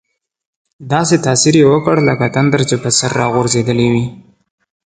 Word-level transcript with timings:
داسې 0.91 1.15
تاثیر 1.25 1.55
یې 1.61 1.65
وکړ 1.73 1.95
لکه 2.09 2.25
تندر 2.35 2.61
چې 2.69 2.75
په 2.83 2.89
سر 2.97 3.11
را 3.19 3.27
غورځېدلی 3.33 3.87
وي. 3.93 4.05